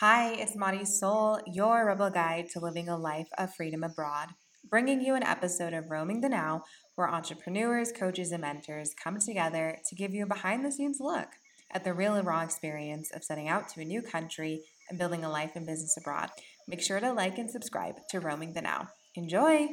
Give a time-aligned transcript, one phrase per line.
[0.00, 4.28] Hi, it's Marisol, your rebel guide to living a life of freedom abroad,
[4.70, 6.62] bringing you an episode of Roaming the Now
[6.94, 11.26] where entrepreneurs, coaches, and mentors come together to give you a behind the scenes look
[11.72, 15.24] at the real and raw experience of setting out to a new country and building
[15.24, 16.30] a life and business abroad.
[16.68, 18.90] Make sure to like and subscribe to Roaming the Now.
[19.16, 19.66] Enjoy!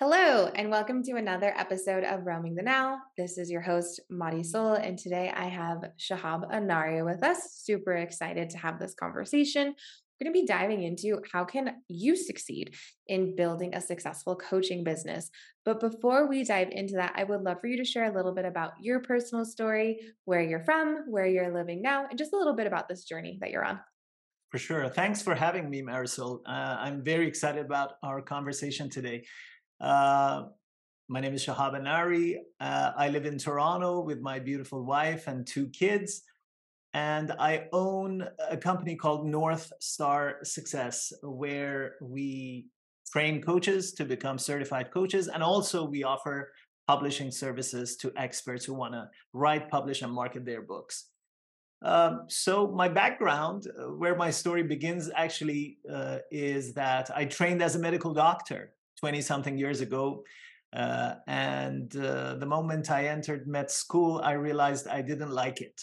[0.00, 3.00] Hello, and welcome to another episode of Roaming the Now.
[3.18, 7.60] This is your host, Marisol, and today I have Shahab Anari with us.
[7.62, 9.66] Super excited to have this conversation.
[9.66, 12.74] We're going to be diving into how can you succeed
[13.08, 15.28] in building a successful coaching business.
[15.66, 18.32] But before we dive into that, I would love for you to share a little
[18.34, 22.38] bit about your personal story, where you're from, where you're living now, and just a
[22.38, 23.78] little bit about this journey that you're on.
[24.50, 24.88] For sure.
[24.88, 26.40] Thanks for having me, Marisol.
[26.46, 29.24] Uh, I'm very excited about our conversation today.
[29.80, 30.44] Uh,
[31.08, 32.36] my name is Shahab Anari.
[32.60, 36.22] Uh, I live in Toronto with my beautiful wife and two kids.
[36.92, 42.66] And I own a company called North Star Success, where we
[43.10, 45.28] train coaches to become certified coaches.
[45.28, 46.52] And also, we offer
[46.86, 51.06] publishing services to experts who want to write, publish, and market their books.
[51.82, 57.62] Um, so, my background, uh, where my story begins, actually uh, is that I trained
[57.62, 60.24] as a medical doctor 20 something years ago.
[60.72, 65.82] Uh, and uh, the moment I entered med school, I realized I didn't like it.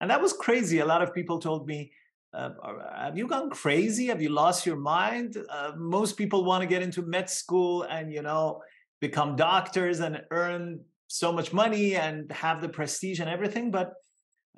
[0.00, 0.80] And that was crazy.
[0.80, 1.92] A lot of people told me,
[2.34, 2.50] uh,
[2.96, 4.06] Have you gone crazy?
[4.06, 5.36] Have you lost your mind?
[5.48, 8.60] Uh, most people want to get into med school and, you know,
[9.00, 13.70] become doctors and earn so much money and have the prestige and everything.
[13.70, 13.92] But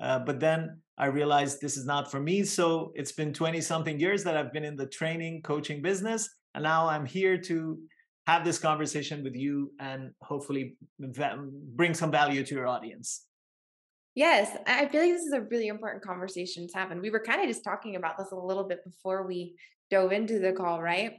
[0.01, 2.43] uh, but then I realized this is not for me.
[2.43, 6.27] So it's been 20 something years that I've been in the training coaching business.
[6.53, 7.77] And now I'm here to
[8.27, 13.25] have this conversation with you and hopefully bring some value to your audience.
[14.13, 16.91] Yes, I feel like this is a really important conversation to have.
[16.91, 19.55] And we were kind of just talking about this a little bit before we
[19.89, 21.13] dove into the call, right?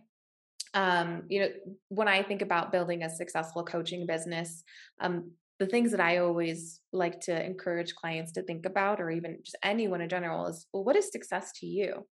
[0.75, 1.48] Um, you know,
[1.88, 4.62] when I think about building a successful coaching business,
[5.00, 9.38] um, the things that I always like to encourage clients to think about, or even
[9.43, 12.06] just anyone in general, is well, what is success to you?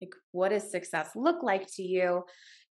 [0.00, 2.24] Like, what does success look like to you?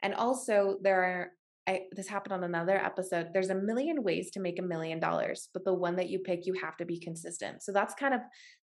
[0.04, 1.32] And also, there are,
[1.68, 3.30] I, this happened on another episode.
[3.34, 6.46] There's a million ways to make a million dollars, but the one that you pick,
[6.46, 7.62] you have to be consistent.
[7.64, 8.22] So that's kind of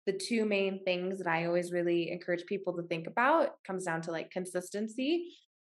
[0.07, 3.43] the two main things that I always really encourage people to think about.
[3.43, 5.27] It comes down to like consistency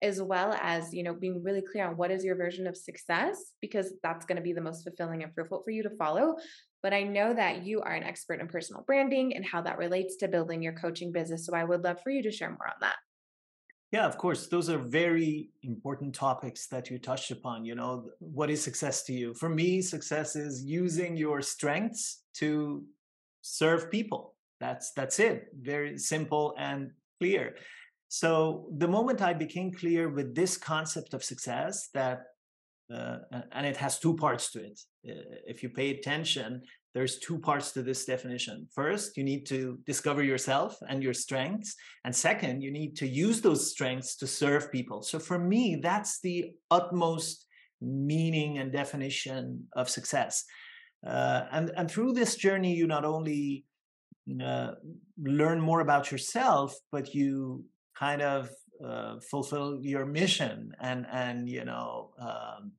[0.03, 3.53] as well as you know being really clear on what is your version of success
[3.62, 6.35] because that's going to be the most fulfilling and fruitful for you to follow
[6.84, 10.18] but i know that you are an expert in personal branding and how that relates
[10.18, 12.75] to building your coaching business so i would love for you to share more on
[12.81, 12.96] that
[13.94, 14.48] yeah, of course.
[14.48, 17.64] Those are very important topics that you touched upon.
[17.64, 19.36] You know, what is success to you?
[19.36, 22.84] For me, success is using your strengths to
[23.42, 24.34] serve people.
[24.59, 25.50] That's that's it.
[25.62, 26.90] Very simple and
[27.20, 27.56] clear.
[28.09, 32.24] So the moment I became clear with this concept of success, that
[32.92, 33.18] uh,
[33.52, 34.80] and it has two parts to it.
[35.08, 38.68] Uh, if you pay attention, there's two parts to this definition.
[38.74, 41.76] First, you need to discover yourself and your strengths.
[42.06, 45.02] And second, you need to use those strengths to serve people.
[45.02, 47.48] So for me, that's the utmost
[47.82, 50.46] meaning and definition of success.
[51.06, 53.66] Uh, and, and through this journey, you not only
[54.42, 54.72] uh,
[55.18, 57.66] learn more about yourself, but you
[57.98, 58.50] kind of
[58.86, 62.72] uh, fulfill your mission and, and you know, um,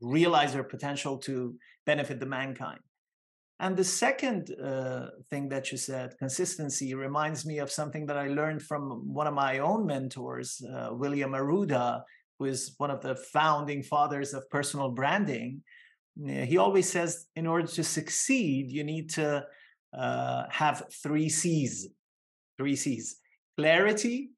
[0.00, 1.54] realize your potential to
[1.84, 2.80] benefit the mankind.
[3.58, 8.28] And the second uh, thing that you said, consistency, reminds me of something that I
[8.28, 12.02] learned from one of my own mentors, uh, William Arruda,
[12.38, 15.62] who is one of the founding fathers of personal branding.
[16.22, 19.44] He always says, in order to succeed, you need to
[19.96, 21.88] uh, have three C's.
[22.58, 23.20] Three C's
[23.58, 24.30] clarity,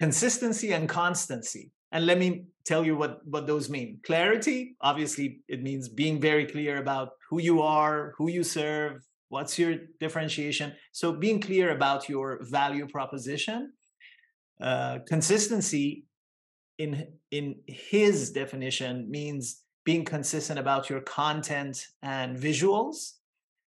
[0.00, 1.70] consistency, and constancy.
[1.92, 4.00] And let me tell you what, what those mean.
[4.04, 9.58] Clarity, obviously, it means being very clear about who you are, who you serve, what's
[9.58, 10.72] your differentiation.
[10.92, 13.72] So being clear about your value proposition.
[14.60, 16.04] Uh, consistency
[16.78, 23.14] in in his definition means being consistent about your content and visuals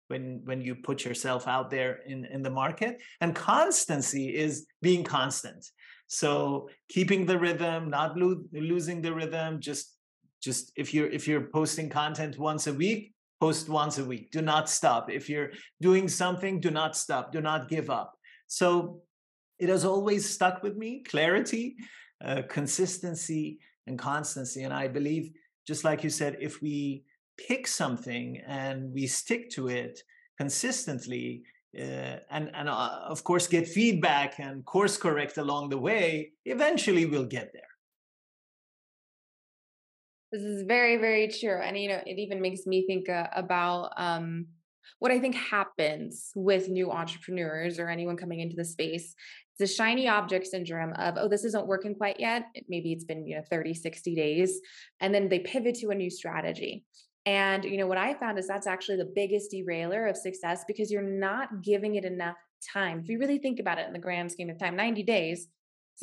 [0.08, 5.04] when when you put yourself out there in in the market and constancy is being
[5.04, 5.64] constant
[6.06, 9.97] so keeping the rhythm, not lo- losing the rhythm, just
[10.43, 14.31] just if you're if you're posting content once a week, post once a week.
[14.31, 15.11] Do not stop.
[15.11, 15.50] If you're
[15.81, 17.32] doing something, do not stop.
[17.32, 18.14] Do not give up.
[18.47, 19.03] So
[19.58, 21.76] it has always stuck with me: clarity,
[22.25, 24.62] uh, consistency, and constancy.
[24.62, 25.31] And I believe,
[25.67, 27.05] just like you said, if we
[27.37, 30.00] pick something and we stick to it
[30.38, 31.43] consistently,
[31.78, 37.06] uh, and and uh, of course get feedback and course correct along the way eventually
[37.06, 37.62] we'll get there.
[40.32, 43.90] This is very very true and you know it even makes me think uh, about
[43.96, 44.46] um
[45.00, 49.14] what i think happens with new entrepreneurs or anyone coming into the space.
[49.58, 52.44] It's a shiny object syndrome of oh this isn't working quite yet.
[52.69, 54.60] Maybe it's been you know 30 60 days
[55.00, 56.84] and then they pivot to a new strategy
[57.26, 60.90] and you know what i found is that's actually the biggest derailer of success because
[60.90, 62.37] you're not giving it enough
[62.73, 63.00] time.
[63.00, 65.49] If you really think about it in the grand scheme of time 90 days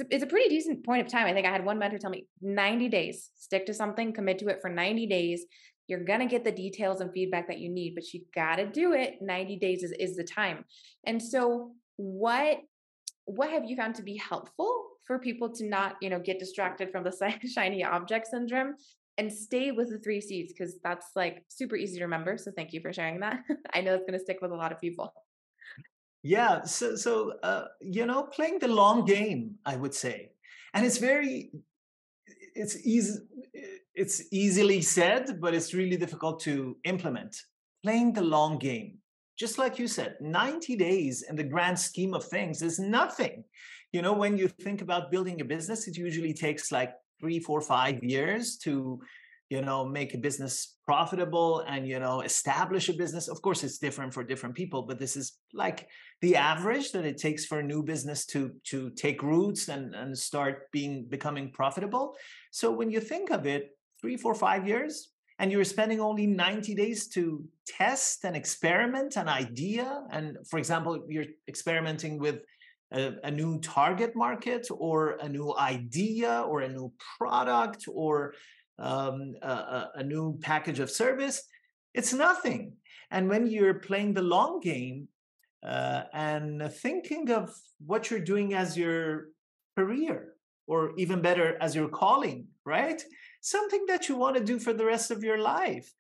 [0.10, 1.28] it's a, pretty decent point of time.
[1.28, 4.48] I think i had one mentor tell me 90 days stick to something commit to
[4.48, 5.46] it for 90 days.
[5.88, 8.66] You're going to get the details and feedback that you need but you got to
[8.66, 9.16] do it.
[9.22, 10.66] 90 days is, is the time.
[11.06, 12.60] And so what
[13.26, 16.92] what have you found to be helpful for people to not you know get distracted
[16.92, 18.74] from the shiny object syndrome
[19.18, 22.74] and stay with the three c's because that's like super easy to remember so thank
[22.74, 23.44] you for sharing that.
[23.74, 25.14] I know it's going to stick with a lot of people.
[26.24, 30.32] Yeah so so uh, you know playing the long game i would say
[30.74, 31.52] and it's very
[32.56, 33.20] it's easy
[33.96, 37.36] it's easily said but it's really difficult to implement.
[37.84, 39.00] Playing the long game
[39.38, 43.44] just like you said 90 days in the grand scheme of things is nothing.
[43.92, 47.62] You know when you think about building a business it usually takes like three four
[47.62, 49.00] five years to
[49.50, 53.28] you know make a business profitable and you know establish a business.
[53.28, 55.88] Of course it's different for different people but this is like
[56.22, 60.18] the average that it takes for a new business to to take roots and and
[60.18, 62.16] start being becoming profitable.
[62.52, 66.76] So when you think of it three four five years and you're spending only 90
[66.76, 72.42] days to test and experiment an idea and for example you're experimenting with
[72.94, 78.34] a, a, new target market or a new idea or a new product or
[78.80, 81.44] um, a, a new package of service?
[81.94, 82.74] It's nothing.
[83.12, 85.08] And when you're playing the long game
[85.66, 87.52] uh, and thinking of
[87.86, 89.28] what you're doing as your
[89.78, 90.34] career
[90.68, 93.02] or even better as your calling right?
[93.42, 95.92] Something that you want to do for the rest of your life,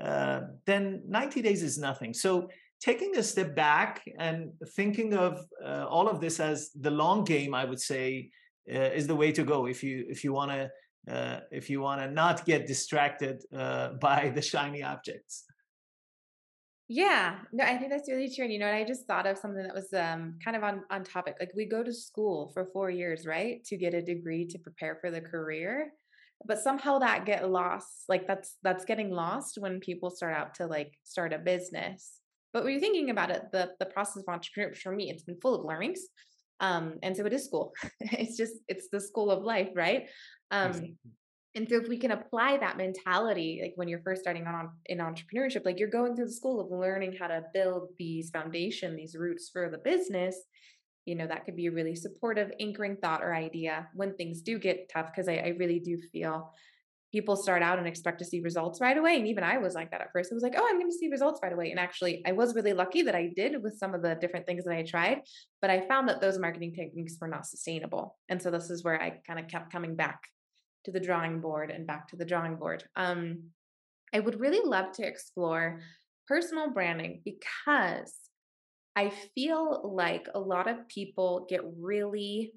[0.00, 2.14] uh, then 90 days is nothing.
[2.14, 2.48] So
[2.80, 7.54] taking a step back and thinking of uh, all of this as the long game,
[7.54, 8.30] I would say,
[8.72, 10.70] uh, is the way to go if you if you want to
[11.12, 15.44] uh, if you want to not get distracted uh, by the shiny objects.
[16.90, 18.44] Yeah, no, I think that's really true.
[18.44, 20.82] And you know, and I just thought of something that was um, kind of on
[20.90, 21.36] on topic.
[21.40, 24.96] Like we go to school for four years, right, to get a degree to prepare
[25.00, 25.92] for the career
[26.44, 30.66] but somehow that get lost like that's that's getting lost when people start out to
[30.66, 32.17] like start a business
[32.52, 35.40] but when you're thinking about it the the process of entrepreneurship for me it's been
[35.40, 36.00] full of learnings
[36.60, 37.72] um and so it is school.
[38.00, 40.08] It's just it's the school of life right?
[40.50, 40.96] Um exactly.
[41.54, 44.98] and so if we can apply that mentality like when you're first starting on in
[44.98, 49.14] entrepreneurship like you're going through the school of learning how to build these foundation these
[49.14, 50.36] roots for the business
[51.08, 53.88] you know that could be a really supportive anchoring thought or idea.
[53.94, 56.52] When things do get tough because I, I, really do feel
[57.12, 59.90] people start out and expect to see results right away and even i was like
[59.90, 60.30] that at first.
[60.30, 61.70] I was like oh i'm going to see results right away.
[61.70, 64.64] And actually i was really lucky that i did with some of the different things
[64.64, 65.22] that i tried
[65.60, 68.16] but i found that those marketing techniques were not sustainable.
[68.28, 70.20] And so this is where i kind of kept coming back
[70.84, 72.84] to the drawing board and back to the drawing board.
[72.96, 73.50] Um,
[74.12, 75.80] i would really love to explore
[76.26, 78.14] personal branding because
[78.98, 82.50] I feel like a lot of people get really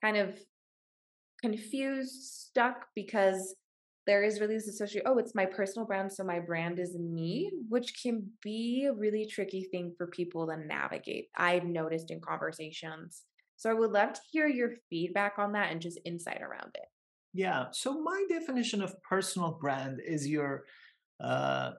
[0.00, 0.38] kind of
[1.42, 3.54] confused, stuck because
[4.08, 7.52] there is really this association, oh, it's my personal brand, so my brand is me,
[7.68, 11.26] which can be a really tricky thing for people to navigate.
[11.36, 13.24] I've noticed in conversations.
[13.58, 16.88] So I would love to hear your feedback on that and just insight around it.
[17.34, 17.66] Yeah.
[17.72, 20.64] So my definition of personal brand is your
[21.22, 21.72] uh,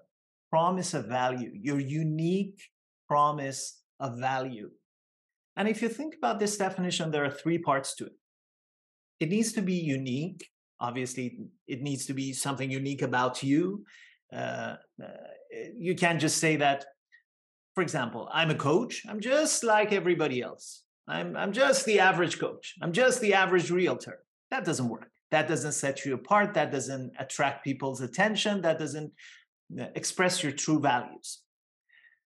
[0.52, 2.62] promise of value, your unique
[3.08, 4.70] promise of value.
[5.58, 8.14] And if you think about this definition, there are three parts to it.
[9.20, 10.46] It needs to be unique.
[10.80, 13.84] Obviously, it needs to be something unique about you.
[14.34, 15.08] Uh, uh,
[15.78, 16.86] you can't just say that,
[17.76, 19.04] for example, I'm a coach.
[19.08, 20.84] I'm just like everybody else.
[21.08, 22.76] I'm, I'm just the average coach.
[22.82, 24.20] I'm just the average realtor.
[24.52, 25.12] That doesn't work.
[25.32, 26.54] That doesn't set you apart.
[26.54, 28.62] That doesn't attract people's attention.
[28.62, 29.12] That doesn't
[29.80, 31.42] uh, express your true values.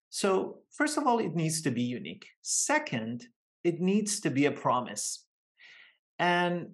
[0.10, 2.27] So, first of all, it needs to be unique.
[2.41, 3.25] Second,
[3.63, 5.25] it needs to be a promise.
[6.19, 6.74] And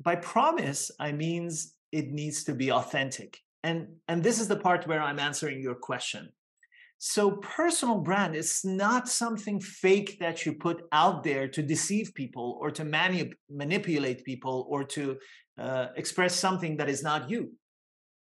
[0.00, 3.38] by promise, I means it needs to be authentic.
[3.62, 6.28] And, and this is the part where I'm answering your question.
[6.98, 12.58] So, personal brand is not something fake that you put out there to deceive people
[12.60, 15.16] or to mani- manipulate people or to
[15.58, 17.52] uh, express something that is not you.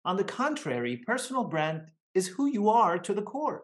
[0.06, 1.82] On the contrary, personal brand
[2.14, 3.64] is who you are to the core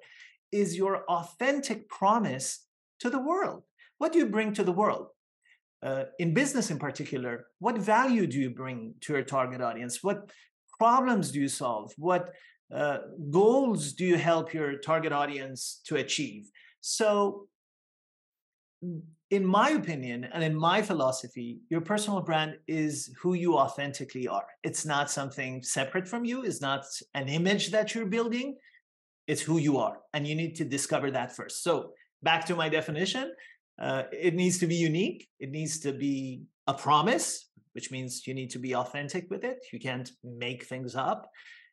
[0.56, 2.66] is your authentic promise
[3.00, 3.64] to the world?
[3.98, 5.08] What do you bring to the world?
[5.84, 10.04] Uh, in business in particular, what value do you bring to your target audience?
[10.04, 10.32] What
[10.78, 11.92] problems do you solve?
[11.98, 12.32] What
[12.74, 16.50] uh, goals do you help your target audience to achieve?
[16.82, 17.48] So,
[19.32, 24.46] in my opinion and in my philosophy, your personal brand is who you authentically are.
[24.64, 28.58] It's not something separate from you, it's not an image that you're building,
[29.28, 29.98] it's who you are.
[30.14, 31.64] And you need to discover that first.
[31.64, 33.32] So, back to my definition
[33.80, 38.34] uh, it needs to be unique, it needs to be a promise, which means you
[38.34, 39.58] need to be authentic with it.
[39.72, 41.30] You can't make things up.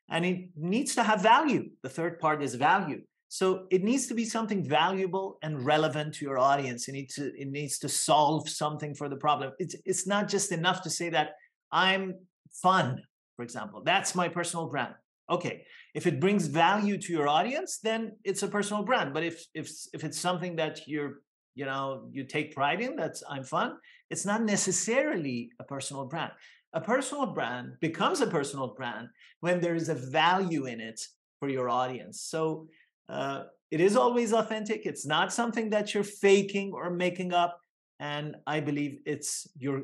[0.09, 1.69] And it needs to have value.
[1.81, 3.01] The third part is value.
[3.29, 6.87] So it needs to be something valuable and relevant to your audience.
[6.87, 9.53] It needs to it needs to solve something for the problem.
[9.57, 11.31] It's it's not just enough to say that
[11.71, 12.13] I'm
[12.51, 13.01] fun,
[13.35, 13.81] for example.
[13.83, 14.93] That's my personal brand.
[15.31, 15.63] Okay,
[15.95, 19.15] if it brings value to your audience, then it's a personal brand.
[19.15, 21.21] But if if if it's something that you're
[21.55, 23.77] you know you take pride in, that's I'm fun.
[24.09, 26.31] It's not necessarily a personal brand.
[26.73, 29.07] A personal brand becomes a personal brand
[29.41, 30.99] when there is a value in it
[31.39, 32.21] for your audience.
[32.21, 32.67] So
[33.09, 34.85] uh, it is always authentic.
[34.85, 37.59] It's not something that you're faking or making up.
[37.99, 39.83] And I believe it's your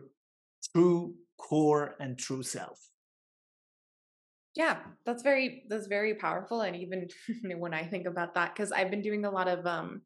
[0.73, 2.79] true core and true self.
[4.55, 6.61] Yeah, that's very that's very powerful.
[6.61, 7.07] And even
[7.59, 10.01] when I think about that, because I've been doing a lot of um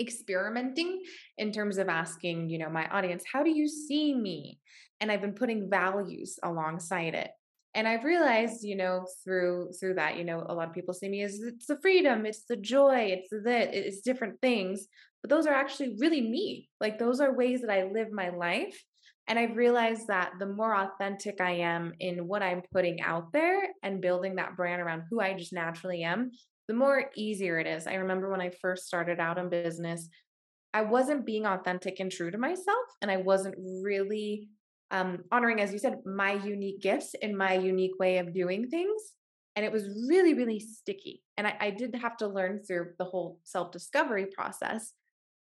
[0.00, 1.02] experimenting
[1.38, 4.58] in terms of asking, you know, my audience, how do you see me?
[5.00, 7.30] And I've been putting values alongside it
[7.74, 11.08] and i've realized you know through through that you know a lot of people see
[11.08, 14.86] me as it's the freedom it's the joy it's the it's different things
[15.22, 18.82] but those are actually really me like those are ways that i live my life
[19.28, 23.62] and i've realized that the more authentic i am in what i'm putting out there
[23.82, 26.30] and building that brand around who i just naturally am
[26.70, 30.08] the more easier it is i remember when i first started out in business
[30.72, 34.48] i wasn't being authentic and true to myself and i wasn't really
[34.90, 39.00] um, honoring, as you said, my unique gifts and my unique way of doing things.
[39.56, 41.22] And it was really, really sticky.
[41.36, 44.92] And I, I did have to learn through the whole self discovery process.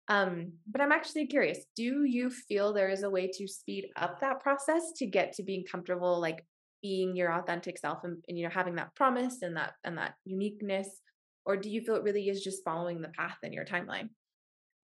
[0.08, 4.20] Um, but I'm actually curious do you feel there is a way to speed up
[4.20, 6.44] that process to get to being comfortable, like
[6.80, 10.14] being your authentic self and, and you know having that promise and that and that
[10.24, 11.00] uniqueness
[11.46, 14.10] or do you feel it really is just following the path in your timeline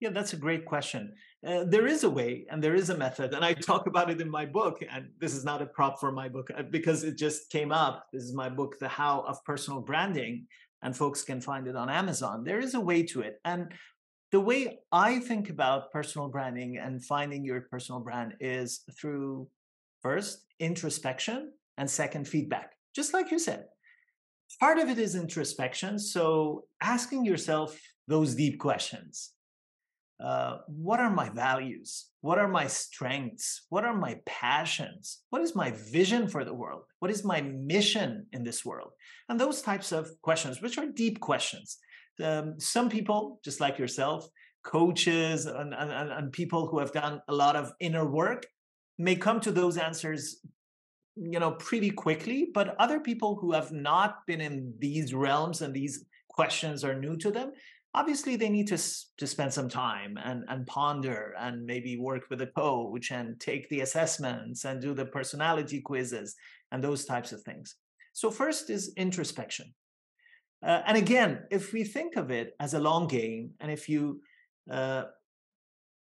[0.02, 1.14] yeah, that's a great question.
[1.46, 4.20] Uh, there is a way and there is a method, and I talk about it
[4.20, 4.82] in my book.
[4.90, 8.08] And this is not a prop for my book uh, because it just came up.
[8.12, 10.48] This is my book, The How of Personal Branding,
[10.82, 12.42] and folks can find it on Amazon.
[12.42, 13.38] There is a way to it.
[13.44, 13.72] And
[14.32, 19.46] the way I think about personal branding and finding your personal brand is through
[20.02, 23.66] first introspection and second feedback, just like you said.
[24.60, 25.98] Part of it is introspection.
[25.98, 27.78] So asking yourself
[28.08, 29.32] those deep questions
[30.22, 32.06] uh, what are my values?
[32.20, 33.66] What are my strengths?
[33.70, 35.22] What are my passions?
[35.30, 36.84] What is my vision for the world?
[37.00, 38.92] What is my mission in this world?
[39.28, 41.78] And those types of questions, which are deep questions.
[42.22, 44.28] Um, some people, just like yourself,
[44.62, 48.46] coaches and, and, and people who have done a lot of inner work,
[48.98, 50.36] may come to those answers
[51.16, 55.74] you know pretty quickly but other people who have not been in these realms and
[55.74, 57.52] these questions are new to them
[57.94, 58.78] obviously they need to
[59.18, 63.68] to spend some time and and ponder and maybe work with a coach and take
[63.68, 66.34] the assessments and do the personality quizzes
[66.70, 67.76] and those types of things.
[68.14, 69.74] So first is introspection.
[70.64, 74.20] Uh, and again if we think of it as a long game and if you
[74.70, 75.04] uh,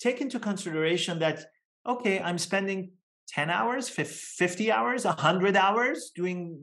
[0.00, 1.46] take into consideration that
[1.84, 2.92] okay i'm spending
[3.28, 6.58] 10 hours 50 hours 100 hours doing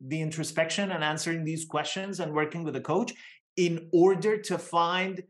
[0.00, 3.12] the introspection and answering these questions and working with a coach
[3.56, 5.22] in order to find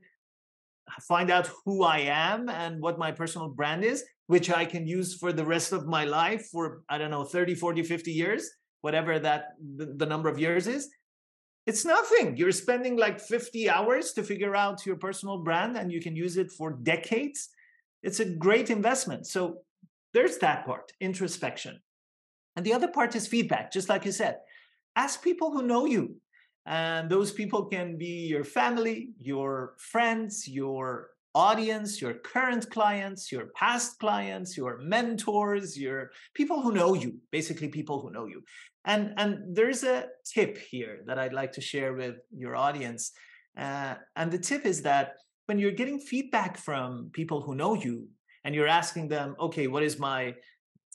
[1.03, 5.15] find out who I am and what my personal brand is, which I can use
[5.15, 9.19] for the rest of my life for, I don't know, 30, 40, 50 years, whatever
[9.19, 10.89] that the, the number of years is.
[11.67, 12.37] It's nothing.
[12.37, 16.39] You're spending like 50 hours to figure out your personal brand and you can use
[16.39, 17.51] it for decades.
[18.03, 19.27] It's a great investment.
[19.27, 19.59] So
[20.15, 21.81] there's that part, introspection.
[22.57, 24.39] And the other part is feedback, just like you said.
[24.97, 26.17] Ask people who know you
[26.67, 33.47] and those people can be your family, your friends, your audience, your current clients, your
[33.55, 38.43] past clients, your mentors, your people who know you, basically people who know you.
[38.85, 43.13] And, and there's a tip here that I'd like to share with your audience.
[43.57, 45.15] Uh, and the tip is that
[45.47, 48.09] when you're getting feedback from people who know you
[48.49, 50.35] and you're asking them, okay, what is my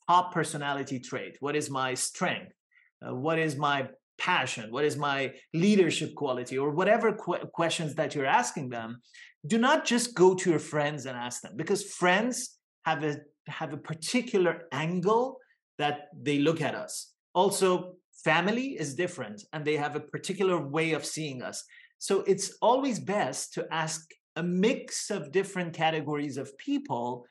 [0.10, 1.38] top personality trait?
[1.40, 2.52] What is my strength?
[3.00, 4.72] Uh, what is my passion?
[4.72, 6.58] What is my leadership quality?
[6.58, 9.02] Or whatever qu- questions that you're asking them,
[9.46, 12.58] do not just go to your friends and ask them because friends
[12.88, 15.38] have a have a particular angle
[15.78, 17.14] that they look at us.
[17.36, 21.64] Also, family is different and they have a particular way of seeing us.
[22.00, 27.28] So it's always best to ask a mix of different categories of people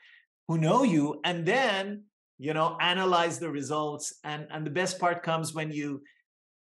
[0.48, 2.04] who know you and then
[2.38, 6.02] you know analyze the results and and the best part comes when you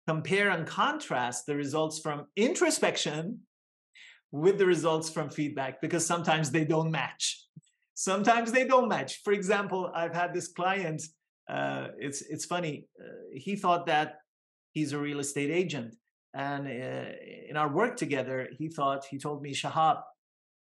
[0.08, 3.40] compare and contrast the results from introspection
[4.32, 7.46] with the results from feedback because sometimes they don't match.
[7.96, 9.22] Sometimes they don't match.
[9.24, 11.02] For example i've had this client
[11.50, 14.18] uh, it's it's funny uh, he thought that
[14.74, 15.96] he's a real estate agent
[16.34, 17.12] and uh,
[17.50, 19.98] in our work together he thought he told me shahab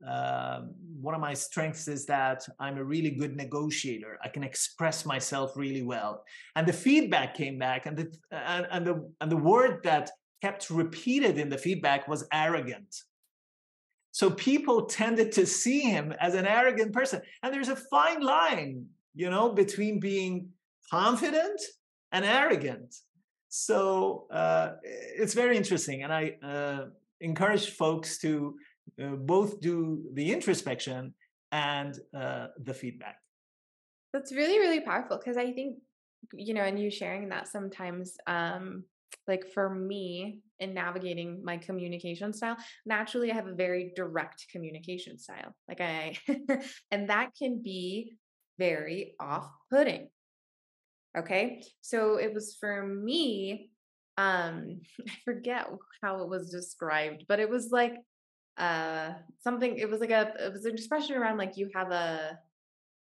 [0.06, 4.18] um, one of my strengths is that I'm a really good negotiator.
[4.22, 6.22] I can express myself really well.
[6.54, 10.70] And the feedback came back, and the and, and the and the word that kept
[10.70, 12.94] repeated in the feedback was arrogant.
[14.12, 18.86] So people tended to see him as an arrogant person, and there's a fine line,
[19.14, 20.48] you know, between being
[20.90, 21.60] confident
[22.12, 22.94] and arrogant.
[23.48, 26.86] So uh, it's very interesting, and I uh,
[27.20, 28.54] encourage folks to
[29.02, 31.14] uh, both do the introspection
[31.52, 33.16] and uh, the feedback.
[34.12, 35.78] That's really, really powerful because I think,
[36.32, 38.84] you know, and you sharing that sometimes, um,
[39.26, 45.18] like for me in navigating my communication style, naturally I have a very direct communication
[45.18, 45.54] style.
[45.68, 46.16] Like I,
[46.90, 48.16] and that can be
[48.58, 50.08] very off putting.
[51.16, 51.62] Okay.
[51.80, 53.70] So it was for me,
[54.16, 55.66] um, I forget
[56.02, 57.94] how it was described, but it was like
[58.58, 62.38] uh something it was like a it was an expression around like you have a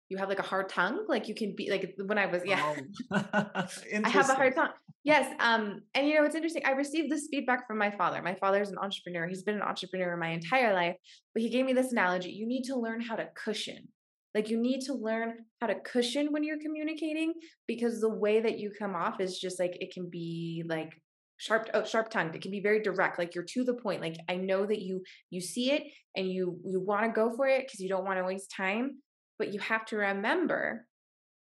[0.09, 2.75] you have like a hard tongue like you can be like when i was yeah.
[3.11, 3.17] Oh.
[4.03, 4.69] i have a hard tongue.
[5.03, 8.21] Yes um and you know it's interesting i received this feedback from my father.
[8.21, 10.95] My father's an entrepreneur he's been an entrepreneur my entire life
[11.33, 13.87] but he gave me this analogy you need to learn how to cushion.
[14.35, 17.33] Like you need to learn how to cushion when you're communicating
[17.67, 21.01] because the way that you come off is just like it can be like
[21.39, 24.17] sharp oh, sharp tongued it can be very direct like you're to the point like
[24.27, 25.83] i know that you you see it
[26.15, 28.97] and you you want to go for it because you don't want to waste time
[29.39, 30.85] but you have to remember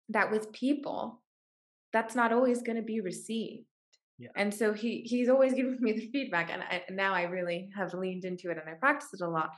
[0.10, 1.22] that with people
[1.94, 3.66] that's not always going to be received
[4.18, 4.30] yeah.
[4.38, 7.70] and so he he's always giving me the feedback and, I, and now i really
[7.76, 9.50] have leaned into it and i practice it a lot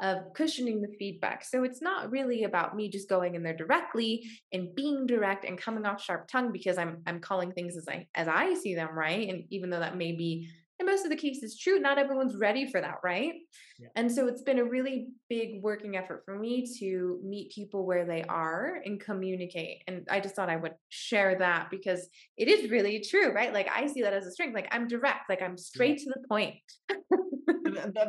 [0.00, 1.44] of cushioning the feedback.
[1.44, 5.58] So it's not really about me just going in there directly and being direct and
[5.58, 8.90] coming off sharp tongue because I'm I'm calling things as I as I see them,
[8.96, 9.28] right?
[9.28, 10.48] And even though that may be
[10.80, 13.34] in most of the cases true, not everyone's ready for that, right?
[13.78, 13.88] Yeah.
[13.96, 18.04] And so it's been a really big working effort for me to meet people where
[18.04, 19.82] they are and communicate.
[19.88, 23.52] And I just thought I would share that because it is really true, right?
[23.52, 24.54] Like I see that as a strength.
[24.54, 26.04] Like I'm direct, like I'm straight yeah.
[26.04, 26.54] to the point.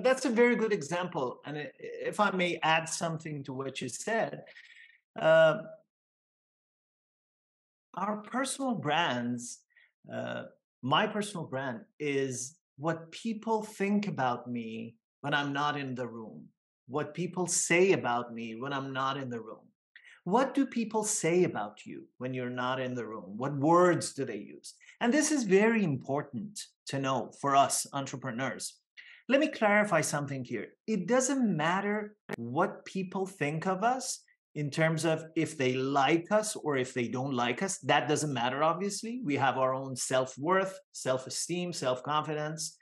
[0.04, 1.40] that's a very good example.
[1.46, 4.44] And if I may add something to what you said,
[5.20, 5.58] uh,
[7.96, 9.60] our personal brands,
[10.14, 10.44] uh,
[10.82, 16.46] my personal brand is what people think about me when I'm not in the room,
[16.88, 19.68] what people say about me when I'm not in the room.
[20.24, 23.36] What do people say about you when you're not in the room?
[23.36, 24.76] What words do they use?
[25.02, 28.80] And this is very important to know for us entrepreneurs
[29.30, 30.70] let me clarify something here.
[30.88, 34.24] It doesn't matter what people think of us
[34.56, 37.78] in terms of if they like us or if they don't like us.
[37.80, 39.22] That doesn't matter, obviously.
[39.24, 42.78] We have our own self worth, self esteem, self confidence.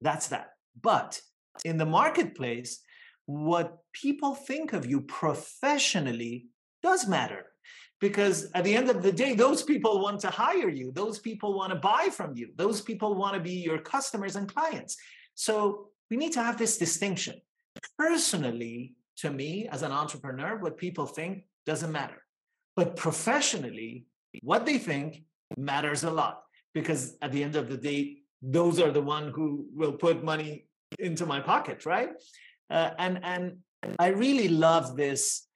[0.00, 0.48] That's that.
[0.80, 1.20] But
[1.64, 2.80] in the marketplace,
[3.26, 6.46] what people think of you professionally
[6.82, 7.46] does matter
[7.98, 11.56] because at the end of the day those people want to hire you those people
[11.56, 14.96] want to buy from you those people want to be your customers and clients
[15.34, 17.40] so we need to have this distinction.
[17.98, 22.22] Personally, to me, as an entrepreneur, what people think doesn't matter.
[22.74, 24.06] But professionally,
[24.42, 25.24] what they think
[25.56, 26.42] matters a lot
[26.74, 30.66] because at the end of the day, those are the one who will put money
[30.98, 32.10] into my pocket, right?
[32.68, 33.56] Uh, and and
[33.98, 35.46] I really love this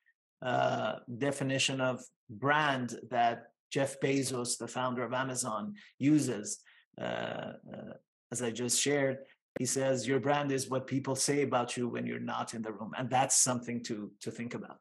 [0.41, 6.61] uh, definition of brand that Jeff Bezos, the founder of Amazon, uses.
[7.01, 7.95] Uh, uh
[8.33, 9.19] as I just shared,
[9.61, 12.73] he says your brand is what people say about you when you're not in the
[12.73, 12.93] room.
[12.97, 14.81] And that's something to to think about.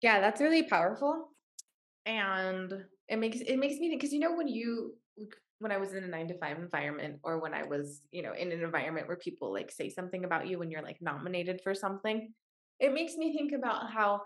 [0.00, 1.28] Yeah that's really powerful.
[2.06, 2.72] And
[3.08, 4.94] it makes it makes me think because you know when you
[5.58, 8.32] when I was in a nine to five environment or when I was, you know,
[8.32, 11.74] in an environment where people like say something about you when you're like nominated for
[11.74, 12.32] something,
[12.80, 14.22] it makes me think about how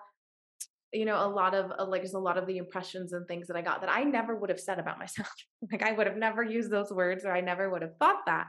[0.96, 3.46] you know, a lot of uh, like just a lot of the impressions and things
[3.48, 5.28] that I got that I never would have said about myself.
[5.70, 8.46] like I would have never used those words or I never would have thought that.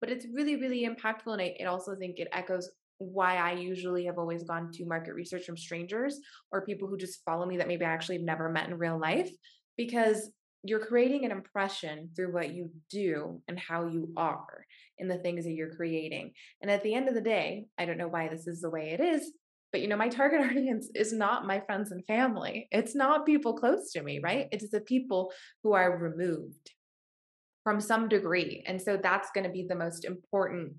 [0.00, 1.32] But it's really, really impactful.
[1.32, 5.14] And I, I also think it echoes why I usually have always gone to market
[5.14, 6.18] research from strangers
[6.52, 8.98] or people who just follow me that maybe I actually have never met in real
[8.98, 9.30] life
[9.76, 10.30] because
[10.62, 14.66] you're creating an impression through what you do and how you are
[14.98, 16.32] in the things that you're creating.
[16.60, 18.90] And at the end of the day, I don't know why this is the way
[18.90, 19.32] it is,
[19.72, 22.68] but you know, my target audience is not my friends and family.
[22.70, 24.48] It's not people close to me, right?
[24.52, 26.70] It's the people who are removed
[27.64, 28.62] from some degree.
[28.66, 30.74] And so that's going to be the most important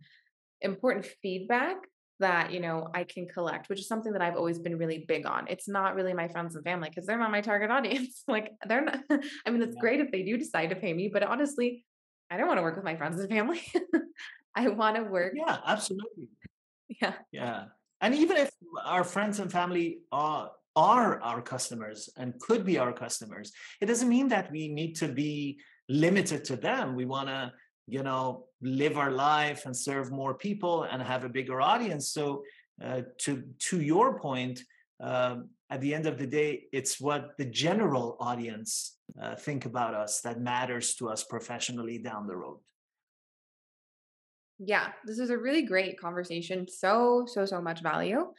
[0.62, 1.78] important feedback
[2.20, 5.26] that you know I can collect, which is something that I've always been really big
[5.26, 5.48] on.
[5.50, 8.24] It's not really my friends and family because they're not my target audience.
[8.28, 9.00] like they're not.
[9.46, 9.82] I mean, it's yeah.
[9.82, 11.86] great if they do decide to pay me, but honestly,
[12.30, 13.62] I don't want to work with my friends and family.
[14.56, 15.34] I want to work.
[15.36, 16.30] Yeah, absolutely.
[17.02, 17.14] Yeah.
[17.32, 17.66] Yeah.
[18.02, 18.52] And even if
[18.84, 24.08] our friends and family are are our customers and could be our customers, it doesn't
[24.08, 25.60] mean that we need to be
[25.90, 26.96] limited to them.
[26.96, 27.52] We want to
[27.88, 32.44] you know live our life and serve more people and have a bigger audience so
[32.84, 34.62] uh, to to your point
[35.02, 39.94] um, at the end of the day it's what the general audience uh, think about
[39.94, 42.60] us that matters to us professionally down the road
[44.64, 48.32] yeah this is a really great conversation so so so much value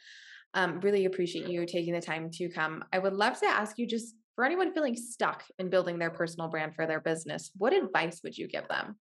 [0.55, 3.85] um, really appreciate you taking the time to come i would love to ask you
[3.85, 8.21] just for anyone feeling stuck in building their personal brand for their business what advice
[8.23, 8.95] would you give them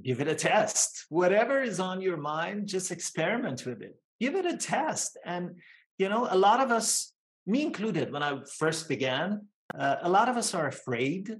[0.00, 1.06] give it a test.
[1.08, 3.96] Whatever is on your mind, just experiment with it.
[4.20, 5.18] Give it a test.
[5.24, 5.56] And,
[5.98, 7.12] you know, a lot of us,
[7.46, 11.34] me included, when I first began, uh, a lot of us are afraid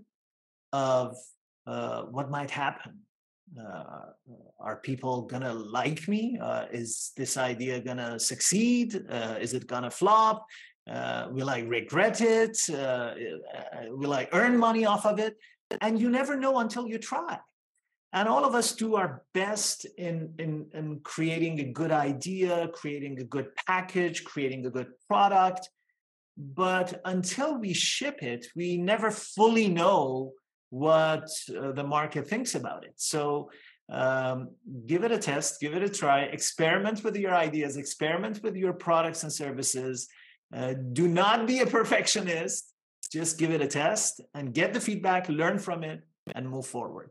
[0.72, 1.16] of
[1.66, 2.98] uh, what might happen.
[3.58, 4.12] Uh,
[4.60, 6.38] are people gonna like me?
[6.40, 9.04] Uh, is this idea gonna succeed?
[9.10, 10.46] Uh, is it gonna flop?
[10.90, 12.58] Uh, will I regret it?
[13.90, 15.36] will I earn money off of it?
[15.80, 17.38] And you never know until you try
[18.12, 23.18] and all of us do our best in, in, in creating a good idea creating
[23.20, 25.68] a good package creating a good product
[26.36, 30.32] but until we ship it we never fully know
[30.72, 33.50] what uh, the market thinks about it so
[33.90, 34.48] um,
[34.86, 38.72] give it a test give it a try experiment with your ideas experiment with your
[38.72, 40.08] products and services
[40.56, 42.72] uh, do not be a perfectionist
[43.12, 46.00] just give it a test and get the feedback learn from it
[46.34, 47.10] and move forward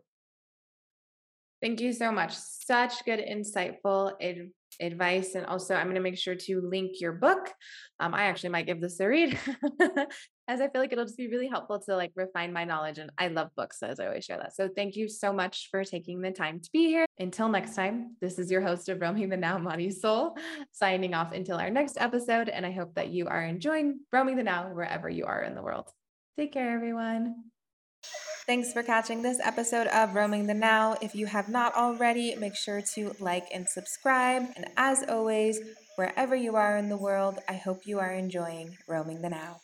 [1.61, 2.33] Thank you so much.
[2.35, 5.35] Such good, insightful ad- advice.
[5.35, 7.51] And also, I'm going to make sure to link your book.
[7.99, 9.37] Um, I actually might give this a read,
[10.51, 12.97] as I feel like it'll just be really helpful to like refine my knowledge.
[12.97, 14.55] And I love books, as I always share that.
[14.55, 17.05] So, thank you so much for taking the time to be here.
[17.19, 20.37] Until next time, this is your host of Roaming the Now, Marisol,
[20.71, 22.49] signing off until our next episode.
[22.49, 25.61] And I hope that you are enjoying Roaming the Now wherever you are in the
[25.61, 25.89] world.
[26.37, 27.35] Take care, everyone.
[28.47, 30.97] Thanks for catching this episode of Roaming the Now.
[31.01, 34.43] If you have not already, make sure to like and subscribe.
[34.55, 35.59] And as always,
[35.95, 39.61] wherever you are in the world, I hope you are enjoying Roaming the Now.